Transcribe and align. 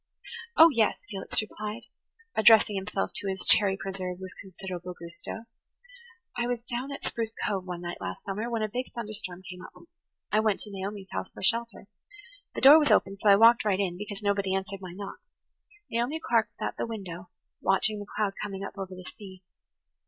"Oh, 0.57 0.69
yes," 0.71 0.97
Felix 1.07 1.39
replied, 1.43 1.83
addressing 2.35 2.75
himself 2.75 3.11
to 3.13 3.27
his 3.27 3.45
cherry 3.45 3.77
preserve 3.77 4.17
with 4.19 4.31
considerable 4.41 4.95
gusto. 4.99 5.43
"I 6.35 6.47
was 6.47 6.63
down 6.63 6.91
at 6.91 7.03
Spruce 7.03 7.35
Cove 7.45 7.67
one 7.67 7.81
night 7.81 8.01
last 8.01 8.23
summer 8.25 8.49
when 8.49 8.63
a 8.63 8.67
big 8.67 8.91
thunderstorm 8.95 9.43
came 9.43 9.61
up. 9.61 9.73
I 10.31 10.39
went 10.39 10.59
to 10.61 10.71
Naomi's 10.71 11.11
house 11.11 11.29
for 11.29 11.43
shelter. 11.43 11.85
The 12.55 12.61
door 12.61 12.79
was 12.79 12.89
open, 12.89 13.19
so 13.19 13.29
I 13.29 13.35
walked 13.35 13.63
right 13.63 13.79
in, 13.79 13.95
because 13.95 14.23
nobody 14.23 14.55
answered 14.55 14.81
my 14.81 14.91
knock. 14.95 15.19
Naomi 15.91 16.19
Clark 16.19 16.47
was 16.47 16.67
at 16.67 16.77
the 16.77 16.87
window, 16.87 17.29
watching 17.61 17.99
the 17.99 18.07
cloud 18.07 18.33
coming 18.41 18.63
up 18.63 18.73
over 18.79 18.95
the 18.95 19.05
sea. 19.19 19.43